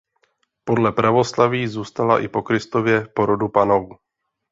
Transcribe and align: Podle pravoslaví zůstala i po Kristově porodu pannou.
Podle 0.63 0.91
pravoslaví 0.91 1.67
zůstala 1.67 2.19
i 2.23 2.27
po 2.27 2.41
Kristově 2.41 3.01
porodu 3.07 3.47
pannou. 3.49 3.89